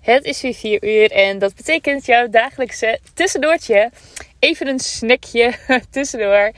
[0.00, 3.90] Het is weer 4 uur en dat betekent jouw dagelijkse tussendoortje.
[4.38, 5.54] Even een snackje
[5.90, 6.52] tussendoor.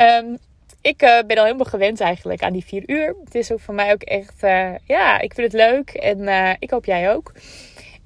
[0.00, 0.38] Um,
[0.80, 3.14] ik uh, ben al helemaal gewend eigenlijk aan die 4 uur.
[3.24, 6.50] Het is ook voor mij ook echt, uh, ja, ik vind het leuk en uh,
[6.58, 7.32] ik hoop jij ook.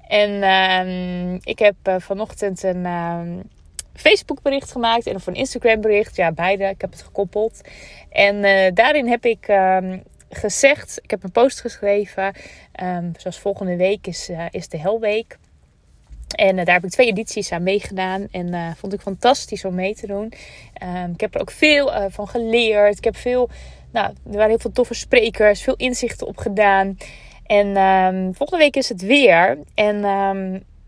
[0.07, 3.49] En um, ik heb vanochtend een um,
[3.93, 6.15] Facebook bericht gemaakt en of een Instagram bericht.
[6.15, 6.63] Ja, beide.
[6.63, 7.61] Ik heb het gekoppeld.
[8.09, 8.41] En
[8.73, 9.47] daarin heb ik
[10.29, 12.33] gezegd, ik heb een post geschreven.
[12.83, 15.37] Um, zoals volgende week is, uh, is de Helweek.
[16.35, 18.27] En uh, daar heb ik twee edities aan meegedaan.
[18.31, 20.33] En uh, vond ik fantastisch om mee te doen.
[20.83, 22.97] Um, ik heb er ook veel van geleerd.
[22.97, 23.49] Ik heb veel,
[23.91, 26.97] nou, er waren heel veel toffe sprekers, veel inzichten op gedaan.
[27.45, 29.57] En um, volgende week is het weer.
[29.73, 30.05] En,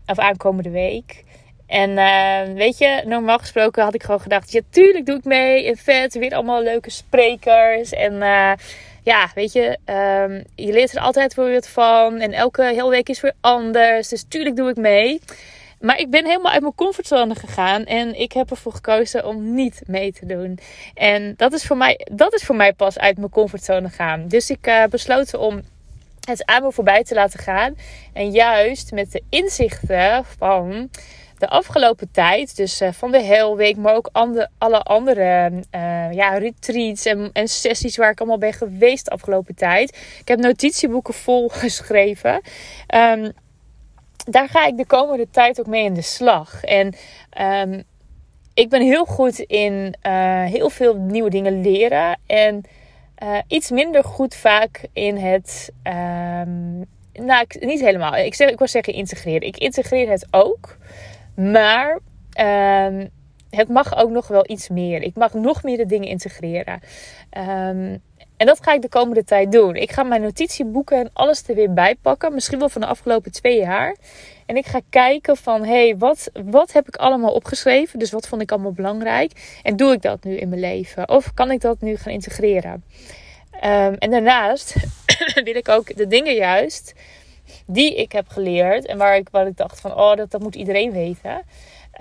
[0.06, 1.24] of aankomende week.
[1.68, 5.66] En uh, weet je, normaal gesproken had ik gewoon gedacht: ja, tuurlijk doe ik mee.
[5.66, 7.92] En vet, weer allemaal leuke sprekers.
[7.92, 8.52] En uh,
[9.02, 9.78] ja, weet je,
[10.24, 12.20] um, je leert er altijd weer wat van.
[12.20, 14.08] En elke hele week is weer anders.
[14.08, 15.20] Dus tuurlijk doe ik mee.
[15.80, 17.84] Maar ik ben helemaal uit mijn comfortzone gegaan.
[17.84, 20.58] En ik heb ervoor gekozen om niet mee te doen.
[20.94, 24.28] En dat is voor mij, dat is voor mij pas uit mijn comfortzone gaan.
[24.28, 25.60] Dus ik uh, besloten om
[26.24, 27.76] het aan voorbij te laten gaan.
[28.12, 30.90] En juist met de inzichten van
[31.38, 34.10] de afgelopen tijd, dus uh, van de Hellweek, maar ook
[34.58, 39.54] alle andere uh, ja, retreats en, en, sessies waar ik allemaal ben geweest de afgelopen
[39.54, 39.96] tijd.
[40.20, 42.40] Ik heb notitieboeken vol geschreven.
[42.94, 43.32] Um,
[44.24, 46.64] daar ga ik de komende tijd ook mee in de slag.
[46.64, 46.94] En
[47.40, 47.82] um,
[48.54, 52.18] ik ben heel goed in uh, heel veel nieuwe dingen leren.
[52.26, 52.62] En
[53.46, 55.72] iets minder goed vaak in het.
[55.82, 58.16] Um, nou, niet helemaal.
[58.16, 59.42] Ik, zeg, ik wil zeggen integreren.
[59.42, 60.76] Ik integreer het ook.
[61.38, 61.98] Maar
[62.40, 63.10] um,
[63.50, 65.02] het mag ook nog wel iets meer.
[65.02, 66.80] Ik mag nog meer de dingen integreren.
[67.38, 68.02] Um,
[68.36, 69.74] en dat ga ik de komende tijd doen.
[69.74, 72.34] Ik ga mijn notitieboeken en alles er weer bij pakken.
[72.34, 73.96] Misschien wel van de afgelopen twee jaar.
[74.46, 77.98] En ik ga kijken van, hé, hey, wat, wat heb ik allemaal opgeschreven?
[77.98, 79.60] Dus wat vond ik allemaal belangrijk?
[79.62, 81.08] En doe ik dat nu in mijn leven?
[81.08, 82.84] Of kan ik dat nu gaan integreren?
[83.64, 84.74] Um, en daarnaast
[85.44, 86.94] wil ik ook de dingen juist
[87.66, 90.54] die ik heb geleerd en waar ik, waar ik dacht van, oh, dat, dat moet
[90.54, 91.42] iedereen weten.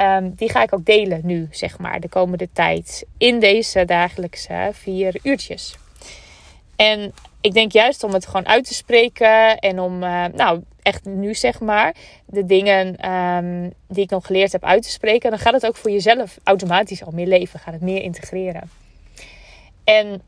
[0.01, 4.69] Um, die ga ik ook delen nu, zeg maar, de komende tijd in deze dagelijkse
[4.73, 5.75] vier uurtjes.
[6.75, 11.05] En ik denk juist om het gewoon uit te spreken en om, uh, nou, echt
[11.05, 15.39] nu zeg maar, de dingen um, die ik nog geleerd heb uit te spreken, dan
[15.39, 18.69] gaat het ook voor jezelf automatisch al meer leven, gaat het meer integreren.
[19.83, 20.21] En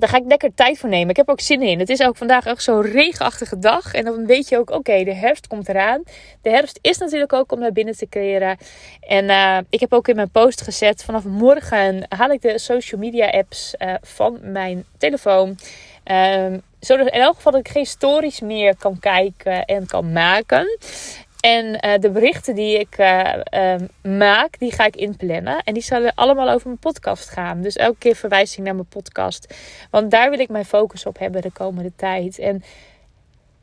[0.00, 1.10] daar ga ik lekker tijd voor nemen.
[1.10, 1.78] Ik heb ook zin in.
[1.78, 3.94] Het is ook vandaag echt zo'n regenachtige dag.
[3.94, 6.02] En dan weet je ook, oké, de herfst komt eraan.
[6.42, 8.56] De herfst is natuurlijk ook om naar binnen te creëren.
[9.00, 13.00] En uh, ik heb ook in mijn post gezet, vanaf morgen haal ik de social
[13.00, 15.58] media apps uh, van mijn telefoon.
[16.04, 20.78] Um, zodat in elk geval ik geen stories meer kan kijken en kan maken.
[21.42, 25.62] En uh, de berichten die ik uh, uh, maak, die ga ik inplannen.
[25.64, 27.62] En die zullen allemaal over mijn podcast gaan.
[27.62, 29.54] Dus elke keer verwijzing naar mijn podcast.
[29.90, 32.38] Want daar wil ik mijn focus op hebben de komende tijd.
[32.38, 32.62] En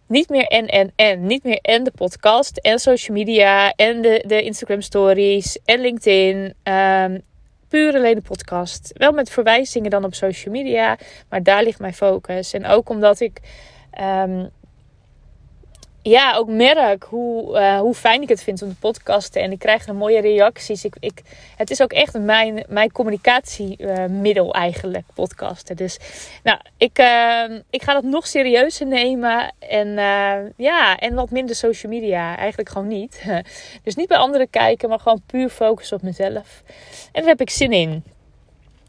[0.07, 1.25] niet meer en, en, en.
[1.25, 6.53] Niet meer en de podcast en social media en de, de Instagram stories en LinkedIn.
[6.63, 7.21] Um,
[7.67, 8.91] puur alleen de podcast.
[8.93, 10.97] Wel met verwijzingen dan op social media.
[11.29, 12.53] Maar daar ligt mijn focus.
[12.53, 13.39] En ook omdat ik...
[14.01, 14.49] Um,
[16.01, 19.41] ja, ook merk hoe, uh, hoe fijn ik het vind om te podcasten.
[19.41, 20.85] En ik krijg er mooie reacties.
[20.85, 21.21] Ik, ik,
[21.55, 25.75] het is ook echt mijn, mijn communicatiemiddel eigenlijk, podcasten.
[25.75, 25.97] Dus
[26.43, 29.53] nou, ik, uh, ik ga dat nog serieuzer nemen.
[29.59, 29.87] En
[30.57, 32.37] ja, en wat minder social media.
[32.37, 33.23] Eigenlijk gewoon niet.
[33.83, 36.63] dus niet bij anderen kijken, maar gewoon puur focussen op mezelf.
[37.11, 38.03] En daar heb ik zin in.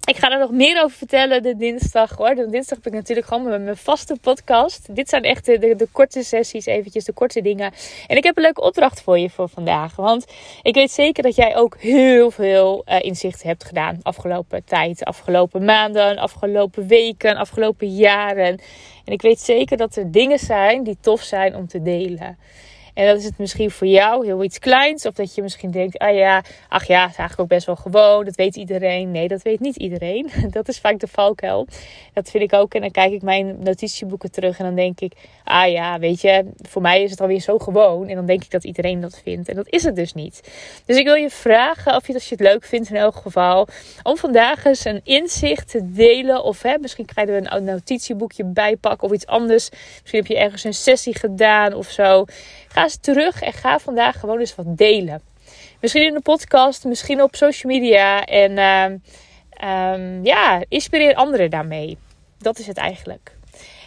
[0.04, 2.34] Ik ga er nog meer over vertellen de dinsdag hoor.
[2.34, 4.94] De dinsdag heb ik natuurlijk gewoon mijn, mijn vaste podcast.
[4.94, 7.72] Dit zijn echt de, de, korte sessies, eventjes de korte dingen.
[8.06, 9.96] En ik heb een leuke opdracht voor je voor vandaag.
[9.96, 10.26] Want
[10.62, 13.98] ik weet zeker dat jij ook heel veel uh, inzichten hebt gedaan.
[14.02, 18.60] Afgelopen tijd, afgelopen maanden, afgelopen weken, afgelopen jaren.
[19.04, 22.38] En ik weet zeker dat er dingen zijn die tof zijn om te delen.
[23.00, 25.06] En dat is het misschien voor jou heel iets kleins.
[25.06, 27.76] Of dat je misschien denkt, ah ja, ach ja, het is eigenlijk ook best wel
[27.76, 28.24] gewoon.
[28.24, 29.10] Dat weet iedereen.
[29.10, 30.30] Nee, dat weet niet iedereen.
[30.50, 31.66] Dat is vaak de valkuil.
[32.12, 32.74] Dat vind ik ook.
[32.74, 35.12] En dan kijk ik mijn notitieboeken terug en dan denk ik,
[35.44, 38.08] ah ja, weet je, voor mij is het alweer zo gewoon.
[38.08, 39.48] En dan denk ik dat iedereen dat vindt.
[39.48, 40.50] En dat is het dus niet.
[40.86, 43.68] Dus ik wil je vragen, of je, als je het leuk vindt in elk geval,
[44.02, 46.44] om vandaag eens een inzicht te delen.
[46.44, 49.68] Of hè, misschien je er een notitieboekje bij pakken of iets anders.
[49.70, 52.24] Misschien heb je ergens een sessie gedaan of zo.
[52.68, 55.22] Ga terug en ga vandaag gewoon eens wat delen.
[55.80, 58.24] Misschien in de podcast, misschien op social media.
[58.24, 61.98] En uh, um, ja, inspireer anderen daarmee.
[62.38, 63.36] Dat is het eigenlijk.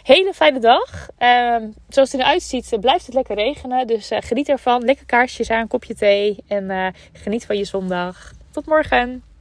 [0.02, 1.08] Hele fijne dag.
[1.18, 3.86] Ehm, zoals het eruit ziet, blijft het lekker regenen.
[3.86, 4.84] Dus geniet ervan.
[4.84, 6.36] Lekker kaarsjes aan, kopje thee.
[6.48, 8.32] En geniet van je zondag.
[8.50, 9.33] Tot morgen.